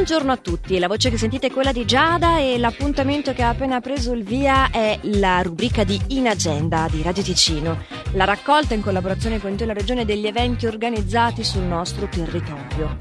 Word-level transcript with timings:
Buongiorno 0.00 0.32
a 0.32 0.38
tutti, 0.38 0.78
la 0.78 0.88
voce 0.88 1.10
che 1.10 1.18
sentite 1.18 1.48
è 1.48 1.50
quella 1.50 1.72
di 1.72 1.84
Giada 1.84 2.38
e 2.38 2.56
l'appuntamento 2.56 3.34
che 3.34 3.42
ha 3.42 3.50
appena 3.50 3.82
preso 3.82 4.14
il 4.14 4.24
via 4.24 4.70
è 4.70 4.98
la 5.02 5.42
rubrica 5.42 5.84
di 5.84 6.00
In 6.08 6.26
Agenda 6.26 6.88
di 6.90 7.02
Radio 7.02 7.22
Ticino, 7.22 7.84
la 8.12 8.24
raccolta 8.24 8.72
in 8.72 8.80
collaborazione 8.80 9.38
con 9.38 9.54
la 9.58 9.74
Regione 9.74 10.06
degli 10.06 10.26
eventi 10.26 10.64
organizzati 10.64 11.44
sul 11.44 11.64
nostro 11.64 12.08
territorio. 12.08 12.96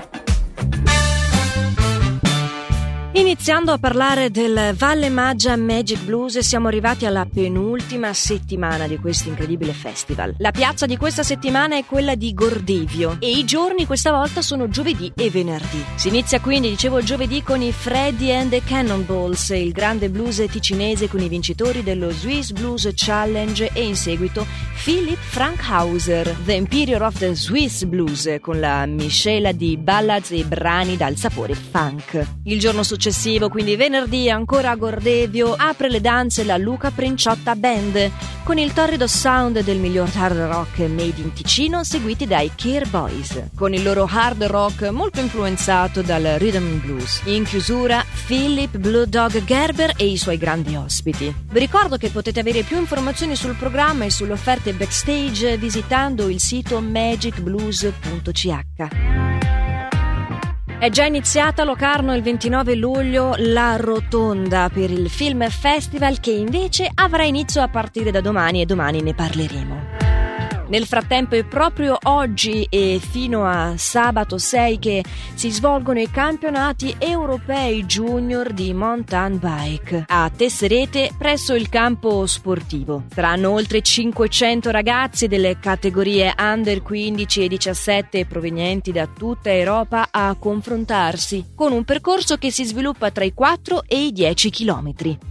Iniziando 3.30 3.72
a 3.72 3.78
parlare 3.78 4.32
del 4.32 4.74
Valle 4.76 5.10
Maggia 5.10 5.56
Magic 5.56 6.02
Blues 6.02 6.40
siamo 6.40 6.68
arrivati 6.68 7.06
alla 7.06 7.28
penultima 7.32 8.12
settimana 8.12 8.88
di 8.88 8.98
questo 8.98 9.30
incredibile 9.30 9.72
festival. 9.72 10.34
La 10.40 10.50
piazza 10.50 10.88
di 10.88 10.98
questa 10.98 11.22
settimana 11.22 11.78
è 11.78 11.86
quella 11.86 12.16
di 12.16 12.34
Gordevio 12.34 13.18
e 13.20 13.30
i 13.30 13.46
giorni 13.46 13.86
questa 13.86 14.10
volta 14.10 14.42
sono 14.42 14.68
giovedì 14.68 15.14
e 15.16 15.30
venerdì. 15.30 15.86
Si 15.94 16.08
inizia 16.08 16.40
quindi, 16.40 16.70
dicevo, 16.70 17.04
giovedì 17.04 17.44
con 17.44 17.62
i 17.62 17.72
Freddy 17.72 18.32
and 18.32 18.50
the 18.50 18.64
Cannonballs, 18.64 19.50
il 19.50 19.74
grande 19.74 20.10
blues 20.10 20.44
ticinese 20.50 21.08
con 21.08 21.22
i 21.22 21.30
vincitori 21.30 21.84
dello 21.84 22.10
Swiss 22.10 22.50
Blues 22.50 22.90
Challenge 22.96 23.70
e 23.72 23.84
in 23.84 23.96
seguito 23.96 24.44
Philip 24.84 25.20
Frankhauser, 25.20 26.36
The 26.46 26.54
Imperior 26.54 27.04
of 27.04 27.20
the 27.20 27.36
Swiss 27.36 27.84
Blues, 27.84 28.38
con 28.42 28.60
la 28.60 28.88
miscela 28.88 29.52
di 29.52 29.78
ballads 29.78 30.32
e 30.32 30.44
brani 30.46 30.98
dal 30.98 31.16
sapore 31.16 31.54
funk. 31.54 32.26
Il 32.46 32.58
giorno 32.58 32.82
successivo 32.82 33.18
successivo, 33.20 33.50
quindi 33.50 33.76
venerdì 33.76 34.30
ancora 34.30 34.70
a 34.70 34.76
Gordevio, 34.76 35.54
apre 35.54 35.90
le 35.90 36.00
danze 36.00 36.46
la 36.46 36.56
Luca 36.56 36.90
Princiotta 36.90 37.54
Band 37.56 38.12
con 38.44 38.58
il 38.58 38.72
torrido 38.72 39.08
sound 39.08 39.60
del 39.62 39.78
miglior 39.78 40.10
hard 40.16 40.38
rock 40.38 40.80
made 40.80 41.16
in 41.18 41.34
Ticino 41.34 41.84
seguiti 41.84 42.26
dai 42.26 42.50
Care 42.56 42.86
Boys, 42.86 43.50
con 43.56 43.74
il 43.74 43.84
loro 43.84 44.08
hard 44.10 44.44
rock 44.46 44.88
molto 44.90 45.20
influenzato 45.20 46.02
dal 46.02 46.24
rhythm 46.38 46.80
blues. 46.80 47.20
In 47.26 47.44
chiusura 47.44 48.06
Philip 48.26 48.78
Blue 48.78 49.06
Dog 49.08 49.44
Gerber 49.44 49.96
e 49.98 50.06
i 50.06 50.18
suoi 50.18 50.38
grandi 50.38 50.76
ospiti. 50.76 51.36
Vi 51.52 51.60
ricordo 51.60 51.98
che 51.98 52.10
potete 52.10 52.40
avere 52.40 52.64
più 52.64 52.78
informazioni 52.78 53.36
sul 53.36 53.56
programma 53.56 54.06
e 54.06 54.12
sulle 54.12 54.32
offerte 54.32 54.72
backstage 54.74 55.58
visitando 55.58 56.30
il 56.30 56.40
sito 56.40 56.80
magicblues.ch. 56.80 58.48
È 60.80 60.90
già 60.90 61.04
iniziata 61.04 61.64
a 61.64 61.66
Locarno 61.66 62.16
il 62.16 62.22
29 62.22 62.76
luglio 62.76 63.34
la 63.36 63.76
rotonda 63.76 64.70
per 64.74 64.90
il 64.90 65.10
Film 65.10 65.46
Festival 65.50 66.22
che 66.22 66.32
invece 66.32 66.90
avrà 66.94 67.26
inizio 67.26 67.62
a 67.62 67.68
partire 67.68 68.12
da 68.12 68.22
domani 68.22 68.62
e 68.62 68.66
domani 68.66 69.02
ne 69.02 69.14
parleremo. 69.14 69.89
Nel 70.70 70.86
frattempo 70.86 71.34
è 71.34 71.44
proprio 71.44 71.98
oggi 72.04 72.68
e 72.70 73.02
fino 73.02 73.44
a 73.44 73.74
sabato 73.76 74.38
6 74.38 74.78
che 74.78 75.04
si 75.34 75.50
svolgono 75.50 76.00
i 76.00 76.12
campionati 76.12 76.96
europei 77.00 77.86
junior 77.86 78.54
di 78.54 78.72
mountain 78.74 79.40
bike 79.40 80.06
a 80.08 80.30
Tesserete 80.30 81.10
presso 81.18 81.56
il 81.56 81.70
campo 81.70 82.28
sportivo. 82.28 83.06
Saranno 83.12 83.50
oltre 83.50 83.82
500 83.82 84.70
ragazzi 84.70 85.28
delle 85.28 85.58
categorie 85.58 86.36
under 86.38 86.84
15 86.84 87.46
e 87.46 87.48
17 87.48 88.26
provenienti 88.28 88.92
da 88.92 89.08
tutta 89.08 89.52
Europa 89.52 90.10
a 90.12 90.36
confrontarsi 90.38 91.54
con 91.56 91.72
un 91.72 91.84
percorso 91.84 92.38
che 92.38 92.52
si 92.52 92.64
sviluppa 92.64 93.10
tra 93.10 93.24
i 93.24 93.34
4 93.34 93.86
e 93.88 94.06
i 94.06 94.12
10 94.12 94.50
chilometri. 94.52 95.29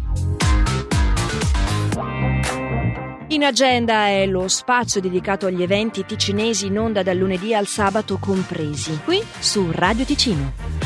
In 3.30 3.44
agenda 3.44 4.06
è 4.06 4.24
lo 4.24 4.48
spazio 4.48 5.02
dedicato 5.02 5.44
agli 5.44 5.62
eventi 5.62 6.06
ticinesi 6.06 6.64
in 6.66 6.78
onda 6.78 7.02
dal 7.02 7.18
lunedì 7.18 7.54
al 7.54 7.66
sabato 7.66 8.16
compresi, 8.16 9.00
qui 9.04 9.22
su 9.38 9.68
Radio 9.70 10.06
Ticino. 10.06 10.77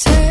Take 0.00 0.29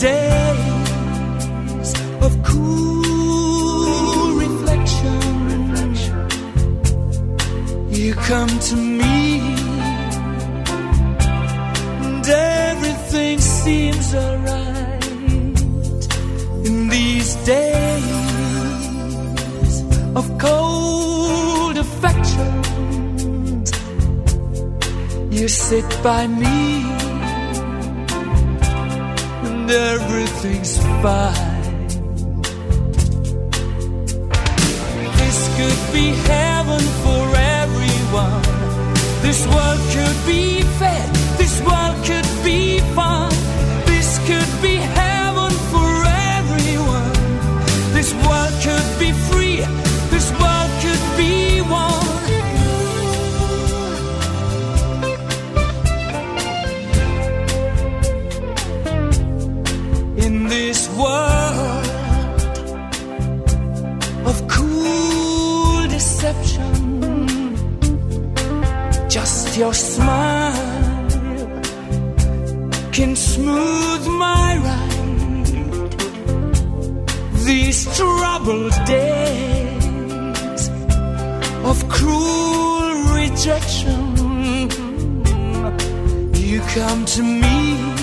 days 0.00 1.94
of 2.22 2.32
cool 2.42 4.32
reflection, 4.44 5.20
you 7.90 8.14
come 8.14 8.48
to 8.48 8.76
me, 8.76 9.40
and 12.06 12.26
everything 12.28 13.38
seems 13.38 14.14
alright 14.14 15.06
in 16.64 16.88
these 16.88 17.34
days 17.44 18.10
of 20.16 20.38
cold 20.38 21.76
affection. 21.76 22.62
You 25.30 25.46
sit 25.48 26.02
by 26.02 26.26
me 26.26 26.99
everything's 29.70 30.78
fine. 31.02 31.88
This 35.18 35.38
could 35.56 35.92
be 35.92 36.39
Just 69.10 69.56
your 69.56 69.74
smile 69.74 71.08
can 72.92 73.16
smooth 73.16 74.06
my 74.06 74.56
ride. 74.66 75.92
These 77.44 77.80
troubled 77.96 78.76
days 78.86 80.68
of 81.70 81.88
cruel 81.88 82.90
rejection. 83.18 84.00
You 86.34 86.60
come 86.76 87.04
to 87.04 87.22
me 87.22 88.00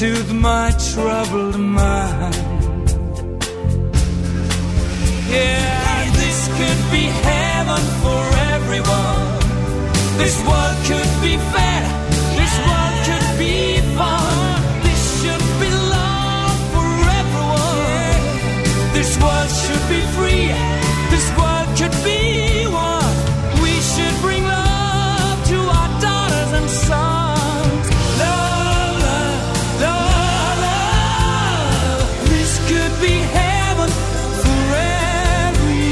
soothe 0.00 0.32
my 0.32 0.70
troubled 0.92 1.58
mind. 1.58 2.34
Yeah, 5.28 5.79
this 10.20 10.38
one. 10.44 10.69